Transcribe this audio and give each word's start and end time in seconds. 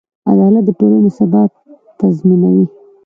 عدالت 0.29 0.63
د 0.65 0.69
ټولنې 0.79 1.09
ثبات 1.17 1.51
تضمینوي. 1.99 2.65